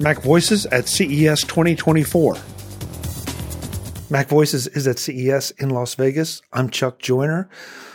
Mac 0.00 0.18
Voices 0.22 0.66
at 0.66 0.88
CES 0.88 1.42
2024. 1.42 2.36
Mac 4.10 4.26
Voices 4.28 4.66
is 4.66 4.88
at 4.88 4.98
CES 4.98 5.52
in 5.52 5.70
Las 5.70 5.94
Vegas. 5.94 6.42
I'm 6.52 6.68
Chuck 6.68 6.98
Joiner. 6.98 7.48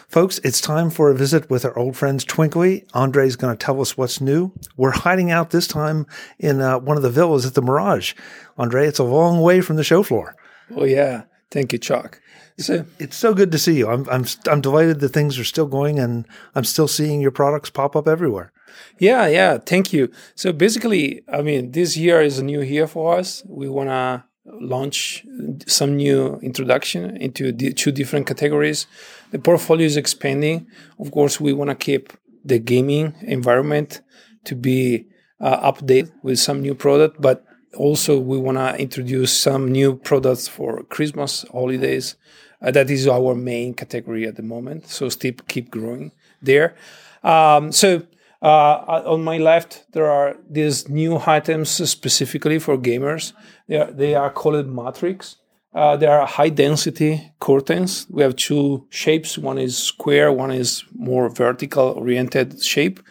Folks, 0.07 0.39
it's 0.39 0.61
time 0.61 0.89
for 0.91 1.11
a 1.11 1.15
visit 1.15 1.49
with 1.49 1.65
our 1.65 1.77
old 1.77 1.97
friends 1.97 2.23
Twinkly. 2.23 2.85
Andrea's 2.93 3.35
going 3.35 3.55
to 3.55 3.65
tell 3.65 3.81
us 3.81 3.97
what's 3.97 4.21
new. 4.21 4.53
We're 4.77 4.91
hiding 4.91 5.29
out 5.29 5.49
this 5.49 5.67
time 5.67 6.07
in 6.39 6.61
uh, 6.61 6.79
one 6.79 6.95
of 6.95 7.03
the 7.03 7.09
villas 7.09 7.45
at 7.45 7.53
the 7.53 7.61
Mirage. 7.61 8.13
Andre, 8.57 8.87
it's 8.87 8.99
a 8.99 9.03
long 9.03 9.41
way 9.41 9.59
from 9.59 9.75
the 9.75 9.83
show 9.83 10.01
floor. 10.01 10.37
Oh, 10.73 10.85
yeah. 10.85 11.23
Thank 11.51 11.73
you, 11.73 11.79
Chuck. 11.79 12.21
So, 12.57 12.85
it's 12.97 13.17
so 13.17 13.33
good 13.33 13.51
to 13.51 13.57
see 13.57 13.77
you. 13.77 13.89
I'm, 13.89 14.09
I'm, 14.09 14.25
I'm 14.47 14.61
delighted 14.61 15.01
that 15.01 15.09
things 15.09 15.37
are 15.37 15.43
still 15.43 15.67
going 15.67 15.99
and 15.99 16.25
I'm 16.55 16.63
still 16.63 16.87
seeing 16.87 17.19
your 17.19 17.31
products 17.31 17.69
pop 17.69 17.95
up 17.95 18.07
everywhere. 18.07 18.53
Yeah, 18.97 19.27
yeah. 19.27 19.57
Thank 19.57 19.93
you. 19.93 20.11
So 20.35 20.51
basically, 20.51 21.21
I 21.31 21.41
mean, 21.41 21.71
this 21.71 21.97
year 21.97 22.21
is 22.21 22.39
a 22.39 22.43
new 22.43 22.61
year 22.61 22.87
for 22.87 23.17
us. 23.17 23.43
We 23.47 23.69
want 23.69 23.89
to 23.89 24.23
launch 24.45 25.25
some 25.67 25.95
new 25.95 26.39
introduction 26.41 27.17
into 27.17 27.51
the 27.51 27.73
two 27.73 27.91
different 27.91 28.27
categories. 28.27 28.87
The 29.31 29.39
portfolio 29.39 29.85
is 29.85 29.97
expanding. 29.97 30.67
Of 30.99 31.11
course, 31.11 31.39
we 31.39 31.53
want 31.53 31.69
to 31.69 31.75
keep 31.75 32.13
the 32.43 32.59
gaming 32.59 33.15
environment 33.21 34.01
to 34.45 34.55
be 34.55 35.05
uh, 35.39 35.71
updated 35.71 36.11
with 36.23 36.39
some 36.39 36.61
new 36.61 36.73
product, 36.75 37.21
but 37.21 37.45
also 37.77 38.19
we 38.19 38.37
want 38.37 38.57
to 38.57 38.75
introduce 38.81 39.31
some 39.37 39.71
new 39.71 39.95
products 39.95 40.47
for 40.47 40.83
Christmas 40.83 41.45
holidays. 41.51 42.15
Uh, 42.61 42.71
that 42.71 42.89
is 42.89 43.07
our 43.07 43.35
main 43.35 43.73
category 43.73 44.25
at 44.27 44.35
the 44.35 44.43
moment. 44.43 44.87
So 44.87 45.09
still 45.09 45.33
keep 45.47 45.69
growing 45.69 46.11
there. 46.41 46.75
Um, 47.23 47.71
so 47.71 48.03
uh, 48.41 49.01
on 49.05 49.23
my 49.23 49.37
left, 49.37 49.85
there 49.91 50.09
are 50.09 50.37
these 50.49 50.87
new 50.87 51.21
items 51.25 51.69
specifically 51.69 52.59
for 52.59 52.77
gamers. 52.77 53.33
They 53.67 53.77
are, 53.77 53.91
they 53.91 54.15
are 54.15 54.29
called 54.29 54.67
Matrix. 54.67 55.35
Uh, 55.73 55.97
they 55.97 56.07
are 56.07 56.25
high 56.25 56.49
density 56.49 57.31
curtains. 57.39 58.07
We 58.09 58.23
have 58.23 58.35
two 58.35 58.87
shapes. 58.89 59.37
One 59.37 59.59
is 59.59 59.77
square, 59.77 60.31
one 60.31 60.51
is 60.51 60.83
more 60.95 61.29
vertical 61.29 61.89
oriented 61.89 62.63
shape. 62.63 63.01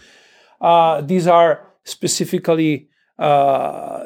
Uh, 0.61 1.02
these 1.02 1.27
are 1.27 1.72
specifically 1.84 2.89
uh, 3.19 4.05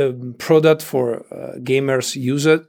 um, 0.00 0.34
product 0.38 0.82
for 0.82 1.26
uh, 1.32 1.58
gamers 1.58 2.16
use 2.16 2.46
it. 2.46 2.62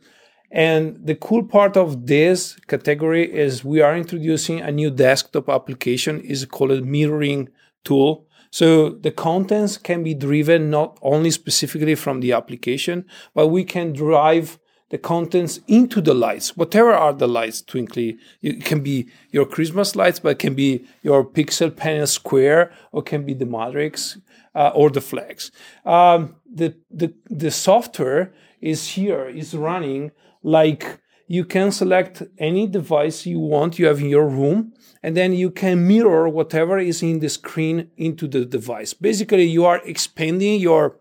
And 0.52 1.00
the 1.04 1.16
cool 1.16 1.44
part 1.44 1.78
of 1.78 2.06
this 2.06 2.56
category 2.68 3.34
is 3.34 3.66
we 3.66 3.82
are 3.82 3.98
introducing 3.98 4.62
a 4.62 4.72
new 4.72 4.92
desktop 4.92 5.50
application. 5.50 6.22
is 6.22 6.46
called 6.46 6.86
mirroring 6.86 7.50
tool. 7.84 8.28
So 8.52 8.90
the 8.90 9.12
contents 9.12 9.78
can 9.78 10.04
be 10.04 10.14
driven 10.14 10.70
not 10.70 11.00
only 11.02 11.32
specifically 11.32 11.96
from 11.96 12.20
the 12.20 12.34
application, 12.34 13.06
but 13.34 13.48
we 13.48 13.64
can 13.64 13.94
drive 13.94 14.60
the 14.90 15.00
contents 15.00 15.60
into 15.68 16.02
the 16.02 16.14
lights, 16.14 16.56
whatever 16.56 16.94
are 16.94 17.14
the 17.14 17.28
lights 17.28 17.64
twinkly. 17.64 18.16
It 18.44 18.64
can 18.64 18.82
be 18.82 19.08
your 19.32 19.48
Christmas 19.48 19.96
lights, 19.96 20.20
but 20.20 20.34
it 20.34 20.40
can 20.40 20.54
be 20.54 20.86
your 21.02 21.26
pixel 21.26 21.76
panel 21.76 22.06
square, 22.06 22.72
or 22.92 23.02
can 23.02 23.26
be 23.26 23.34
the 23.34 23.48
matrix 23.48 24.20
uh, 24.54 24.72
or 24.76 24.92
the 24.92 25.02
flags. 25.02 25.52
Um, 25.84 26.36
the, 26.46 26.76
the, 26.92 27.12
the 27.28 27.50
software 27.50 28.36
is 28.62 28.90
here, 28.90 29.28
is 29.28 29.56
running 29.56 30.12
like 30.44 31.00
you 31.28 31.46
can 31.46 31.72
select 31.72 32.24
any 32.38 32.68
device 32.68 33.26
you 33.26 33.40
want 33.40 33.80
you 33.80 33.88
have 33.88 34.00
in 34.00 34.10
your 34.10 34.28
room 34.28 34.74
and 35.04 35.18
then 35.18 35.34
you 35.34 35.52
can 35.52 35.86
mirror 35.86 36.30
whatever 36.30 36.80
is 36.80 37.04
in 37.04 37.20
the 37.20 37.30
screen 37.30 37.92
into 37.98 38.28
the 38.28 38.46
device. 38.46 38.94
Basically, 38.94 39.44
you 39.44 39.66
are 39.66 39.82
expanding 39.86 40.62
your 40.62 40.98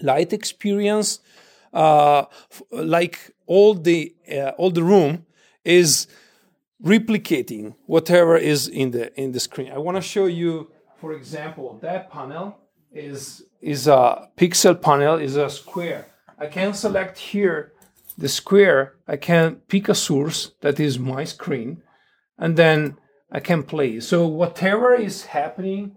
light 0.00 0.32
experience, 0.32 1.20
uh, 1.74 2.24
like 2.70 3.34
all 3.46 3.74
the 3.74 4.14
uh, 4.32 4.52
all 4.56 4.70
the 4.70 4.82
room 4.82 5.26
is 5.64 6.06
replicating 6.82 7.74
whatever 7.86 8.36
is 8.36 8.66
in 8.66 8.90
the 8.92 9.14
in 9.20 9.32
the 9.32 9.40
screen. 9.40 9.70
I 9.70 9.78
want 9.78 9.96
to 9.96 10.02
show 10.02 10.26
you, 10.26 10.70
for 11.00 11.12
example, 11.12 11.78
that 11.82 12.10
panel 12.10 12.58
is 12.92 13.44
is 13.60 13.86
a 13.86 14.28
pixel 14.38 14.80
panel 14.80 15.16
is 15.18 15.36
a 15.36 15.50
square. 15.50 16.06
I 16.38 16.46
can 16.46 16.72
select 16.72 17.18
here 17.18 17.73
the 18.16 18.28
square. 18.28 18.94
I 19.06 19.16
can 19.16 19.56
pick 19.68 19.88
a 19.88 19.94
source 19.94 20.52
that 20.60 20.78
is 20.80 20.98
my 20.98 21.24
screen, 21.24 21.82
and 22.38 22.56
then 22.56 22.96
I 23.30 23.40
can 23.40 23.62
play. 23.62 24.00
So 24.00 24.26
whatever 24.26 24.94
is 24.94 25.26
happening 25.26 25.96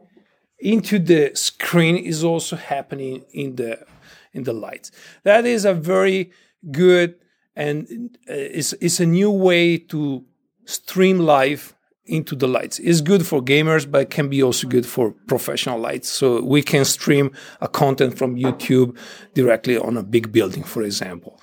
into 0.60 0.98
the 1.00 1.32
screen 1.36 1.98
is 1.98 2.24
also 2.24 2.56
happening 2.56 3.26
in 3.32 3.56
the 3.56 3.86
in 4.34 4.44
the 4.44 4.54
lights. 4.54 4.92
That 5.24 5.46
is 5.46 5.66
a 5.66 5.74
very 5.74 6.32
good 6.72 7.16
and 7.56 8.18
uh, 8.30 8.34
it's, 8.34 8.74
it's 8.74 9.00
a 9.00 9.06
new 9.06 9.32
way 9.32 9.78
to 9.78 10.24
stream 10.66 11.20
live 11.20 11.74
into 12.06 12.36
the 12.36 12.48
lights. 12.48 12.80
It's 12.80 13.02
good 13.02 13.26
for 13.26 13.42
gamers, 13.42 13.90
but 13.90 14.10
can 14.10 14.30
be 14.30 14.42
also 14.42 14.68
good 14.68 14.86
for 14.86 15.12
professional 15.28 15.80
lights. 15.80 16.08
So 16.08 16.42
we 16.42 16.62
can 16.62 16.86
stream 16.86 17.32
a 17.60 17.68
content 17.68 18.18
from 18.18 18.36
YouTube 18.36 18.98
directly 19.34 19.78
on 19.78 19.98
a 19.98 20.04
big 20.04 20.32
building, 20.32 20.64
for 20.64 20.84
example. 20.84 21.42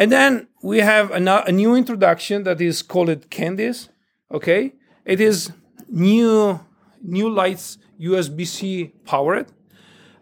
And 0.00 0.10
then 0.10 0.48
we 0.62 0.78
have 0.78 1.10
a, 1.10 1.52
new 1.52 1.74
introduction 1.76 2.44
that 2.44 2.58
is 2.58 2.80
called 2.80 3.28
Candies. 3.28 3.90
Okay. 4.32 4.72
It 5.04 5.20
is 5.20 5.52
new 5.90 6.58
new 7.02 7.28
lights 7.28 7.76
USB-C 8.00 8.92
powered. 9.04 9.48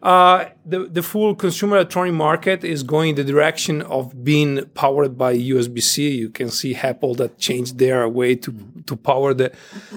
Uh, 0.03 0.47
the 0.67 0.81
the 0.97 1.03
full 1.03 1.37
consumer 1.37 1.77
electronic 1.77 2.15
market 2.15 2.65
is 2.65 2.83
going 2.83 3.15
the 3.15 3.23
direction 3.23 3.83
of 3.83 4.25
being 4.25 4.65
powered 4.75 5.17
by 5.17 5.37
USB-C. 5.37 6.11
You 6.11 6.31
can 6.31 6.51
see 6.51 6.75
Apple 6.75 7.15
that 7.15 7.39
changed 7.39 7.79
their 7.79 8.09
way 8.09 8.35
to 8.35 8.51
to 8.87 8.97
power 8.97 9.33
the 9.33 9.53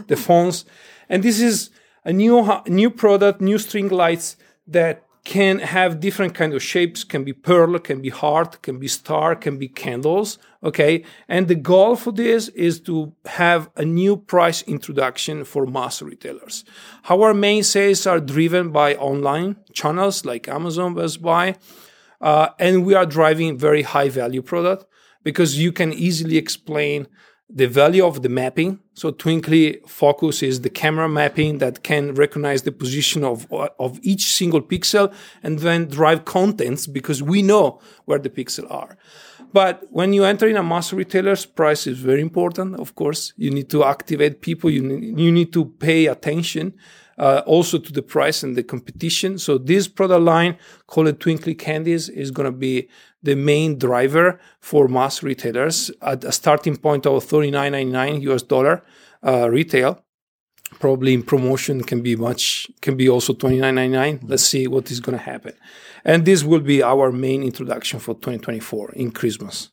the 0.08 0.16
phones, 0.16 0.66
and 1.10 1.24
this 1.24 1.40
is 1.40 1.72
a 2.04 2.14
new 2.14 2.36
new 2.68 2.92
product, 2.92 3.42
new 3.42 3.58
string 3.58 3.90
lights 3.90 4.38
that 4.68 5.06
can 5.24 5.60
have 5.60 6.00
different 6.00 6.34
kind 6.34 6.54
of 6.54 6.64
shapes. 6.64 7.04
Can 7.04 7.24
be 7.24 7.34
pearl 7.34 7.78
can 7.80 8.02
be 8.02 8.10
heart 8.10 8.62
can 8.62 8.80
be 8.80 8.88
star 8.88 9.36
can 9.36 9.58
be 9.58 9.68
candles 9.68 10.40
okay? 10.64 11.04
And 11.28 11.48
the 11.48 11.56
goal 11.56 11.96
for 11.96 12.12
this 12.12 12.48
is 12.50 12.80
to 12.82 13.14
have 13.26 13.70
a 13.76 13.86
new 13.86 14.18
price 14.18 14.62
introduction 14.64 15.44
for 15.44 15.66
mass 15.66 16.02
retailers. 16.02 16.64
Our 17.10 17.34
main 17.34 17.64
sales 17.64 18.06
are 18.06 18.20
driven 18.20 18.72
by 18.72 18.96
online 18.96 19.58
channels 19.74 20.26
like 20.26 20.48
amazon 20.48 20.94
best 20.96 21.22
buy 21.22 21.56
uh, 22.20 22.50
and 22.60 22.86
we 22.86 22.94
are 22.94 23.06
driving 23.06 23.58
very 23.58 23.84
high 23.84 24.10
value 24.10 24.42
product 24.42 24.86
because 25.24 25.58
you 25.58 25.72
can 25.72 25.94
easily 25.94 26.38
explain 26.38 27.08
the 27.54 27.68
value 27.68 28.06
of 28.06 28.22
the 28.22 28.30
mapping. 28.30 28.80
So 28.94 29.12
Twinkly 29.12 29.82
Focus 29.88 30.42
is 30.42 30.62
the 30.62 30.70
camera 30.70 31.10
mapping 31.10 31.58
that 31.58 31.84
can 31.84 32.14
recognize 32.14 32.62
the 32.64 32.72
position 32.72 33.24
of, 33.24 33.52
of 33.52 34.00
each 34.02 34.32
single 34.32 34.62
pixel 34.62 35.14
and 35.44 35.60
then 35.60 35.88
drive 35.88 36.26
contents 36.26 36.88
because 36.88 37.22
we 37.22 37.42
know 37.42 37.82
where 38.06 38.20
the 38.20 38.30
pixels 38.30 38.72
are. 38.72 38.98
But 39.54 39.86
when 39.90 40.14
you 40.14 40.24
enter 40.24 40.48
in 40.48 40.56
a 40.56 40.64
mass 40.64 40.94
retailer's 40.94 41.46
price 41.46 41.86
is 41.86 42.00
very 42.00 42.22
important. 42.22 42.80
Of 42.80 42.96
course, 42.96 43.34
you 43.36 43.52
need 43.52 43.70
to 43.72 43.84
activate 43.84 44.42
people. 44.42 44.70
You 44.70 44.84
you 44.98 45.32
need 45.32 45.52
to 45.54 45.66
pay 45.66 46.06
attention 46.06 46.74
uh, 47.18 47.42
also 47.46 47.78
to 47.78 47.92
the 47.92 48.02
price 48.02 48.44
and 48.44 48.56
the 48.56 48.64
competition. 48.64 49.38
So 49.38 49.58
this 49.58 49.88
product 49.88 50.24
line 50.24 50.58
called 50.88 51.20
Twinkly 51.20 51.58
Candies 51.58 52.10
is 52.10 52.32
going 52.32 52.52
to 52.52 52.58
be 52.58 52.90
the 53.24 53.36
main 53.36 53.78
driver 53.78 54.40
for 54.60 54.88
mass 54.88 55.22
retailers 55.24 55.92
at 56.02 56.24
a 56.24 56.32
starting 56.32 56.78
point 56.78 57.06
of 57.06 57.26
39.99 57.26 58.22
US 58.22 58.42
dollar 58.42 58.84
uh, 59.24 59.50
retail. 59.50 60.04
Probably 60.80 61.14
in 61.14 61.22
promotion 61.22 61.84
can 61.84 62.02
be 62.02 62.16
much, 62.16 62.68
can 62.82 62.96
be 62.96 63.10
also 63.10 63.34
29.99. 63.34 64.22
Let's 64.24 64.44
see 64.44 64.68
what 64.68 64.90
is 64.90 65.00
going 65.00 65.18
to 65.18 65.24
happen. 65.24 65.54
And 66.06 66.26
this 66.26 66.44
will 66.44 66.62
be 66.62 66.82
our 66.82 67.12
main 67.12 67.44
introduction 67.44 68.00
for 68.00 68.16
2024 68.16 68.94
in 68.94 69.12
Christmas. 69.12 69.70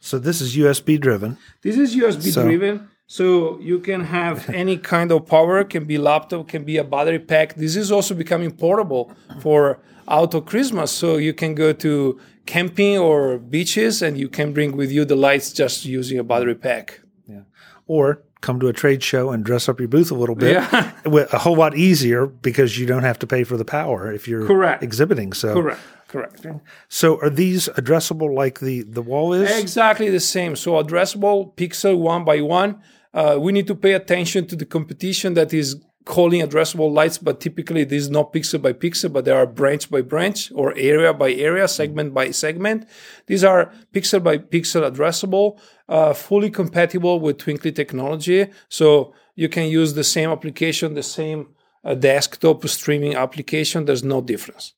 So 0.00 0.18
this 0.18 0.40
is 0.40 0.56
USB 0.56 0.98
driven. 0.98 1.36
This 1.62 1.76
is 1.76 1.94
USB 1.94 2.32
so. 2.32 2.42
driven. 2.42 2.88
So 3.10 3.58
you 3.58 3.80
can 3.80 4.04
have 4.04 4.48
any 4.64 4.76
kind 4.76 5.10
of 5.10 5.26
power, 5.26 5.64
can 5.64 5.84
be 5.84 5.98
laptop, 5.98 6.46
can 6.46 6.62
be 6.62 6.76
a 6.76 6.84
battery 6.84 7.18
pack. 7.18 7.56
This 7.56 7.74
is 7.74 7.90
also 7.90 8.14
becoming 8.14 8.52
portable 8.52 9.10
for 9.40 9.80
auto 10.06 10.40
Christmas. 10.40 10.92
So 10.92 11.16
you 11.16 11.34
can 11.34 11.56
go 11.56 11.72
to 11.72 12.20
camping 12.46 12.98
or 12.98 13.38
beaches 13.38 14.00
and 14.00 14.16
you 14.16 14.28
can 14.28 14.52
bring 14.52 14.76
with 14.76 14.92
you 14.92 15.04
the 15.04 15.16
lights 15.16 15.52
just 15.52 15.84
using 15.84 16.20
a 16.20 16.22
battery 16.22 16.54
pack. 16.54 17.00
Yeah. 17.26 17.40
Or 17.88 18.22
come 18.42 18.60
to 18.60 18.68
a 18.68 18.72
trade 18.72 19.02
show 19.02 19.30
and 19.30 19.44
dress 19.44 19.68
up 19.68 19.80
your 19.80 19.88
booth 19.88 20.12
a 20.12 20.14
little 20.14 20.36
bit. 20.36 20.52
Yeah. 20.52 20.92
a 21.32 21.38
whole 21.38 21.56
lot 21.56 21.76
easier 21.76 22.26
because 22.26 22.78
you 22.78 22.86
don't 22.86 23.02
have 23.02 23.18
to 23.18 23.26
pay 23.26 23.42
for 23.42 23.56
the 23.56 23.64
power 23.64 24.12
if 24.12 24.28
you're 24.28 24.46
Correct. 24.46 24.84
exhibiting. 24.84 25.32
So 25.32 25.54
Correct. 25.54 25.80
Correct. 26.06 26.46
So 26.88 27.20
are 27.22 27.30
these 27.30 27.68
addressable 27.70 28.32
like 28.32 28.60
the, 28.60 28.82
the 28.82 29.02
wall 29.02 29.32
is? 29.32 29.50
Exactly 29.58 30.10
the 30.10 30.20
same. 30.20 30.54
So 30.54 30.72
addressable 30.72 31.54
pixel 31.56 31.98
one 31.98 32.24
by 32.24 32.40
one 32.40 32.80
uh, 33.12 33.36
we 33.40 33.52
need 33.52 33.66
to 33.66 33.74
pay 33.74 33.92
attention 33.92 34.46
to 34.46 34.56
the 34.56 34.64
competition 34.64 35.34
that 35.34 35.52
is 35.52 35.76
calling 36.04 36.40
addressable 36.40 36.90
lights, 36.90 37.18
but 37.18 37.40
typically 37.40 37.84
this 37.84 38.02
is 38.02 38.10
not 38.10 38.32
pixel 38.32 38.60
by 38.60 38.72
pixel, 38.72 39.12
but 39.12 39.24
they 39.24 39.30
are 39.30 39.46
branch 39.46 39.90
by 39.90 40.00
branch 40.00 40.50
or 40.54 40.74
area 40.76 41.12
by 41.12 41.32
area, 41.32 41.68
segment 41.68 42.14
by 42.14 42.30
segment. 42.30 42.88
These 43.26 43.44
are 43.44 43.72
pixel 43.92 44.22
by 44.22 44.38
pixel 44.38 44.88
addressable, 44.90 45.58
uh, 45.88 46.14
fully 46.14 46.50
compatible 46.50 47.20
with 47.20 47.38
Twinkly 47.38 47.72
technology. 47.74 48.46
So 48.68 49.14
you 49.34 49.48
can 49.48 49.66
use 49.68 49.94
the 49.94 50.04
same 50.04 50.30
application, 50.30 50.94
the 50.94 51.02
same 51.02 51.48
uh, 51.84 51.94
desktop 51.94 52.66
streaming 52.66 53.14
application. 53.14 53.84
There's 53.84 54.04
no 54.04 54.20
difference. 54.20 54.74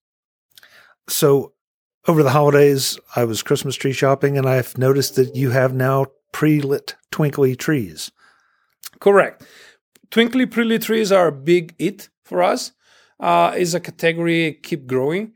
So 1.09 1.53
over 2.09 2.23
the 2.23 2.31
holidays, 2.31 2.99
I 3.15 3.25
was 3.25 3.43
Christmas 3.43 3.77
tree 3.77 3.93
shopping 3.93 4.37
and 4.37 4.49
I've 4.49 4.77
noticed 4.77 5.15
that 5.17 5.37
you 5.37 5.51
have 5.51 5.73
now 5.73 6.07
pre 6.33 6.61
lit 6.61 6.97
twinkly 7.11 7.55
trees. 7.55 8.11
Correct. 9.01 9.43
Twinkly 10.11 10.47
pre-lit 10.47 10.83
trees 10.83 11.11
are 11.13 11.29
a 11.29 11.33
big 11.33 11.75
hit 11.79 12.09
for 12.25 12.43
us. 12.43 12.73
Uh, 13.21 13.55
is 13.57 13.75
a 13.75 13.81
category 13.81 14.59
keep 14.63 14.87
growing. 14.87 15.33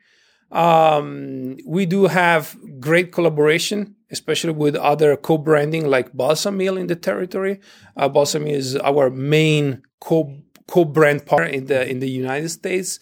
Um, 0.51 1.57
we 1.67 1.87
do 1.87 2.07
have 2.07 2.57
great 2.81 3.13
collaboration, 3.13 3.97
especially 4.11 4.53
with 4.53 4.75
other 4.77 5.17
co-branding 5.17 5.89
like 5.89 6.13
Balsam 6.13 6.59
Hill 6.61 6.77
in 6.77 6.89
the 6.89 6.97
territory. 6.97 7.61
Uh, 7.97 8.09
Balsam 8.09 8.47
Hill 8.47 8.57
is 8.57 8.77
our 8.77 9.11
main 9.11 9.83
co 10.01 10.37
co-brand 10.69 11.27
partner 11.27 11.47
in 11.49 11.67
the 11.67 11.89
in 11.89 12.01
the 12.01 12.11
United 12.11 12.49
States. 12.49 12.99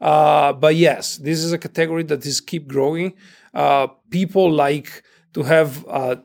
Uh, 0.00 0.52
but 0.52 0.76
yes, 0.76 1.16
this 1.18 1.40
is 1.42 1.52
a 1.52 1.58
category 1.58 2.04
that 2.04 2.24
is 2.26 2.40
keep 2.40 2.68
growing. 2.68 3.14
Uh, 3.54 3.88
people 4.10 4.50
like 4.50 5.02
to 5.34 5.42
have 5.42 5.84
a, 5.88 6.22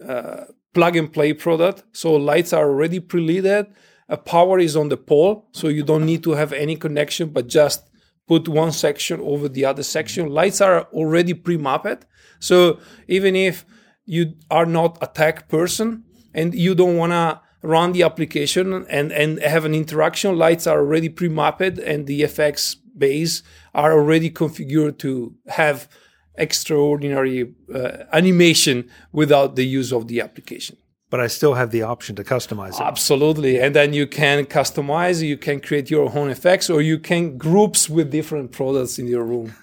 a 0.00 0.46
plug 0.74 0.96
and 0.96 1.12
play 1.12 1.32
product, 1.32 1.84
so 1.92 2.12
lights 2.12 2.52
are 2.52 2.68
already 2.68 3.00
pre-lit. 3.00 3.70
A 4.08 4.16
power 4.16 4.58
is 4.58 4.76
on 4.76 4.88
the 4.90 4.96
pole, 4.96 5.48
so 5.52 5.68
you 5.68 5.82
don't 5.82 6.04
need 6.04 6.22
to 6.24 6.32
have 6.32 6.52
any 6.52 6.76
connection, 6.76 7.30
but 7.30 7.46
just 7.46 7.88
put 8.26 8.48
one 8.48 8.72
section 8.72 9.20
over 9.20 9.48
the 9.48 9.64
other 9.64 9.82
section. 9.82 10.28
Lights 10.28 10.60
are 10.60 10.82
already 10.92 11.32
pre-mapped, 11.34 12.04
so 12.40 12.78
even 13.08 13.34
if 13.34 13.64
you 14.04 14.34
are 14.50 14.66
not 14.66 14.98
a 15.00 15.06
tech 15.06 15.48
person 15.48 16.04
and 16.34 16.54
you 16.54 16.74
don't 16.74 16.96
want 16.96 17.12
to 17.12 17.40
run 17.62 17.92
the 17.92 18.02
application 18.02 18.84
and, 18.90 19.10
and 19.12 19.40
have 19.40 19.64
an 19.64 19.74
interaction, 19.74 20.36
lights 20.36 20.66
are 20.66 20.80
already 20.80 21.08
pre-mapped 21.08 21.78
and 21.78 22.06
the 22.06 22.22
FX 22.22 22.76
base 22.96 23.42
are 23.74 23.92
already 23.92 24.30
configured 24.30 24.98
to 24.98 25.34
have 25.48 25.88
extraordinary 26.36 27.52
uh, 27.74 28.04
animation 28.12 28.90
without 29.12 29.56
the 29.56 29.64
use 29.64 29.92
of 29.92 30.08
the 30.08 30.20
application 30.20 30.76
but 31.14 31.20
I 31.20 31.28
still 31.28 31.54
have 31.54 31.70
the 31.70 31.82
option 31.82 32.16
to 32.16 32.24
customize 32.24 32.74
it. 32.74 32.80
Absolutely. 32.80 33.60
And 33.60 33.72
then 33.72 33.92
you 33.92 34.04
can 34.04 34.46
customize, 34.46 35.22
you 35.22 35.36
can 35.36 35.60
create 35.60 35.88
your 35.88 36.10
own 36.12 36.28
effects, 36.28 36.68
or 36.68 36.82
you 36.82 36.98
can 36.98 37.38
groups 37.38 37.88
with 37.88 38.10
different 38.10 38.50
products 38.50 38.98
in 38.98 39.06
your 39.06 39.22
room. 39.22 39.54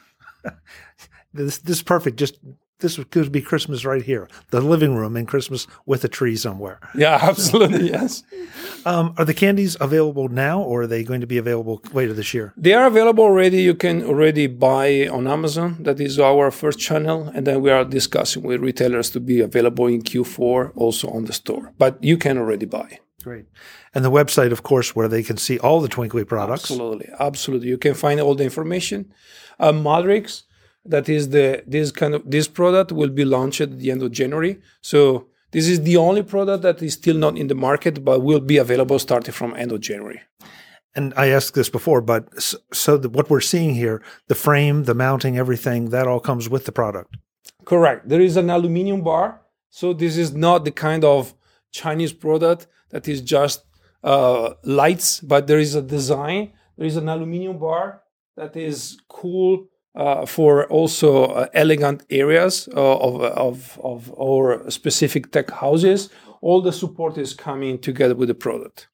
this, 1.33 1.57
this 1.57 1.77
is 1.77 1.83
perfect. 1.83 2.15
Just 2.15 2.37
this 2.81 2.99
could 3.11 3.31
be 3.31 3.41
Christmas 3.41 3.85
right 3.85 4.03
here, 4.03 4.27
the 4.49 4.61
living 4.61 4.95
room 4.95 5.15
in 5.15 5.25
Christmas 5.25 5.67
with 5.85 6.03
a 6.03 6.07
tree 6.07 6.35
somewhere. 6.35 6.79
Yeah, 6.95 7.17
absolutely. 7.21 7.89
yes. 7.89 8.23
Um, 8.85 9.13
are 9.17 9.25
the 9.25 9.33
candies 9.33 9.77
available 9.79 10.27
now, 10.27 10.61
or 10.61 10.83
are 10.83 10.87
they 10.87 11.03
going 11.03 11.21
to 11.21 11.27
be 11.27 11.37
available 11.37 11.81
later 11.93 12.13
this 12.13 12.33
year? 12.33 12.53
They 12.57 12.73
are 12.73 12.87
available 12.87 13.23
already. 13.23 13.61
You 13.61 13.75
can 13.75 14.03
already 14.03 14.47
buy 14.47 15.07
on 15.07 15.27
Amazon. 15.27 15.77
That 15.79 15.99
is 15.99 16.19
our 16.19 16.51
first 16.51 16.79
channel, 16.79 17.31
and 17.33 17.47
then 17.47 17.61
we 17.61 17.71
are 17.71 17.85
discussing 17.85 18.43
with 18.43 18.61
retailers 18.61 19.09
to 19.11 19.19
be 19.19 19.39
available 19.39 19.87
in 19.87 20.01
Q4 20.01 20.71
also 20.75 21.09
on 21.09 21.25
the 21.25 21.33
store. 21.33 21.73
But 21.77 22.03
you 22.03 22.17
can 22.17 22.37
already 22.37 22.65
buy. 22.65 22.99
Great. 23.23 23.45
And 23.93 24.03
the 24.03 24.11
website, 24.11 24.51
of 24.51 24.63
course, 24.63 24.95
where 24.95 25.07
they 25.07 25.23
can 25.23 25.37
see 25.37 25.59
all 25.59 25.81
the 25.81 25.87
Twinkly 25.87 26.25
products. 26.25 26.63
Absolutely, 26.63 27.09
absolutely. 27.19 27.67
You 27.67 27.77
can 27.77 27.93
find 27.93 28.19
all 28.19 28.35
the 28.35 28.43
information. 28.43 29.13
Uh, 29.59 29.71
Matrix 29.71 30.43
that 30.85 31.09
is 31.09 31.29
the 31.29 31.63
this 31.67 31.91
kind 31.91 32.13
of 32.15 32.29
this 32.29 32.47
product 32.47 32.91
will 32.91 33.09
be 33.09 33.25
launched 33.25 33.61
at 33.61 33.79
the 33.79 33.91
end 33.91 34.01
of 34.03 34.11
January. 34.11 34.59
So 34.81 35.27
this 35.51 35.67
is 35.67 35.81
the 35.81 35.97
only 35.97 36.23
product 36.23 36.63
that 36.63 36.81
is 36.81 36.93
still 36.93 37.17
not 37.17 37.37
in 37.37 37.47
the 37.47 37.55
market, 37.55 38.03
but 38.03 38.21
will 38.21 38.39
be 38.39 38.57
available 38.57 38.99
starting 38.99 39.33
from 39.33 39.55
end 39.55 39.71
of 39.71 39.81
January. 39.81 40.21
And 40.95 41.13
I 41.15 41.27
asked 41.27 41.53
this 41.53 41.69
before, 41.69 42.01
but 42.01 42.27
so 42.73 42.97
the, 42.97 43.09
what 43.09 43.29
we're 43.29 43.39
seeing 43.39 43.75
here, 43.75 44.01
the 44.27 44.35
frame, 44.35 44.83
the 44.83 44.93
mounting, 44.93 45.37
everything, 45.37 45.89
that 45.89 46.07
all 46.07 46.19
comes 46.19 46.49
with 46.49 46.65
the 46.65 46.71
product. 46.71 47.15
Correct. 47.63 48.09
There 48.09 48.19
is 48.19 48.35
an 48.35 48.49
aluminum 48.49 49.01
bar. 49.01 49.41
So 49.69 49.93
this 49.93 50.17
is 50.17 50.33
not 50.33 50.65
the 50.65 50.71
kind 50.71 51.05
of 51.05 51.33
Chinese 51.71 52.11
product 52.11 52.67
that 52.89 53.07
is 53.07 53.21
just 53.21 53.63
uh, 54.03 54.55
lights, 54.63 55.21
but 55.21 55.47
there 55.47 55.59
is 55.59 55.75
a 55.75 55.81
design. 55.81 56.51
There 56.77 56.87
is 56.87 56.97
an 56.97 57.07
aluminum 57.07 57.57
bar 57.57 58.01
that 58.35 58.57
is 58.57 58.99
cool 59.07 59.67
uh, 59.95 60.25
for 60.25 60.65
also 60.67 61.25
uh, 61.25 61.47
elegant 61.53 62.03
areas 62.09 62.69
uh, 62.75 62.97
of, 62.97 63.21
of, 63.21 63.79
of 63.83 64.13
our 64.19 64.69
specific 64.69 65.31
tech 65.31 65.49
houses. 65.51 66.09
All 66.41 66.61
the 66.61 66.71
support 66.71 67.17
is 67.17 67.33
coming 67.33 67.79
together 67.79 68.15
with 68.15 68.29
the 68.29 68.33
product. 68.33 68.87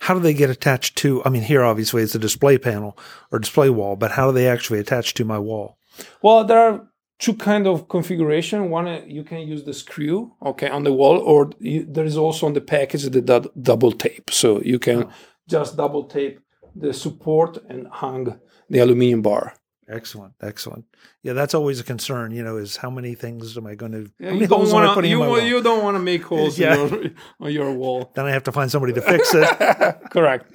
How 0.00 0.14
do 0.14 0.20
they 0.20 0.34
get 0.34 0.50
attached 0.50 0.96
to? 0.96 1.22
I 1.24 1.30
mean, 1.30 1.42
here 1.42 1.62
obviously 1.62 2.02
it's 2.02 2.14
a 2.14 2.18
display 2.18 2.58
panel 2.58 2.98
or 3.30 3.38
display 3.38 3.70
wall, 3.70 3.96
but 3.96 4.12
how 4.12 4.26
do 4.26 4.32
they 4.32 4.48
actually 4.48 4.80
attach 4.80 5.14
to 5.14 5.24
my 5.24 5.38
wall? 5.38 5.78
Well, 6.22 6.44
there 6.44 6.58
are 6.58 6.88
two 7.18 7.34
kind 7.34 7.66
of 7.66 7.88
configuration. 7.88 8.68
One, 8.68 8.88
uh, 8.88 9.02
you 9.06 9.22
can 9.22 9.40
use 9.40 9.62
the 9.64 9.72
screw, 9.72 10.32
okay, 10.44 10.68
on 10.68 10.82
the 10.82 10.92
wall, 10.92 11.18
or 11.18 11.50
you, 11.60 11.86
there 11.88 12.04
is 12.04 12.16
also 12.16 12.46
on 12.46 12.52
the 12.52 12.60
package 12.60 13.04
the 13.04 13.50
double 13.60 13.92
tape. 13.92 14.30
So 14.30 14.60
you 14.62 14.78
can 14.78 15.08
just 15.48 15.76
double 15.76 16.04
tape 16.04 16.40
the 16.74 16.92
support 16.92 17.58
and 17.68 17.86
hang 17.92 18.40
the 18.68 18.78
aluminum 18.80 19.22
bar. 19.22 19.54
Excellent, 19.88 20.34
excellent. 20.40 20.84
Yeah, 21.22 21.32
that's 21.32 21.54
always 21.54 21.80
a 21.80 21.84
concern. 21.84 22.30
You 22.30 22.42
know, 22.44 22.56
is 22.56 22.76
how 22.76 22.88
many 22.88 23.14
things 23.14 23.56
am 23.56 23.66
I 23.66 23.74
going 23.74 23.92
to? 23.92 24.10
Yeah, 24.18 24.32
you 24.32 24.46
don't 24.46 24.70
want 24.70 25.00
to. 25.00 25.08
You, 25.08 25.40
you 25.40 25.62
don't 25.62 25.82
want 25.82 25.96
to 25.96 26.02
make 26.02 26.22
holes 26.32 26.58
yeah. 26.58 26.76
your, 26.76 27.10
on 27.40 27.52
your 27.52 27.72
wall. 27.72 28.10
Then 28.14 28.26
I 28.26 28.30
have 28.30 28.44
to 28.44 28.52
find 28.52 28.70
somebody 28.70 28.92
to 28.92 29.02
fix 29.02 29.34
it. 29.34 30.00
Correct. 30.10 30.52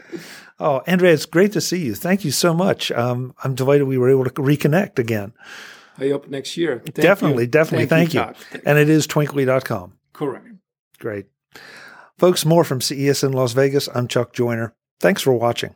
Oh, 0.59 0.81
Andrea, 0.87 1.13
it's 1.13 1.25
great 1.25 1.51
to 1.53 1.61
see 1.61 1.85
you. 1.85 1.93
Thank 1.93 2.23
you 2.23 2.31
so 2.31 2.53
much. 2.53 2.91
Um, 2.91 3.35
I'm 3.43 3.53
delighted 3.53 3.83
we 3.83 3.97
were 3.97 4.09
able 4.09 4.23
to 4.23 4.31
reconnect 4.31 4.97
again. 4.97 5.33
I 5.99 6.09
hope 6.09 6.27
next 6.27 6.57
year. 6.57 6.79
Thank 6.79 6.95
definitely, 6.95 7.43
you. 7.43 7.49
definitely. 7.49 7.87
Thank, 7.87 8.11
Thank 8.11 8.37
you. 8.37 8.43
you. 8.53 8.61
And 8.65 8.77
it 8.77 8.89
is 8.89 9.07
twinkly.com. 9.07 9.93
Correct. 10.13 10.47
Great. 10.99 11.25
Folks, 12.17 12.45
more 12.45 12.63
from 12.63 12.81
CES 12.81 13.23
in 13.23 13.33
Las 13.33 13.53
Vegas. 13.53 13.89
I'm 13.93 14.07
Chuck 14.07 14.33
Joiner. 14.33 14.73
Thanks 14.99 15.21
for 15.21 15.33
watching. 15.33 15.75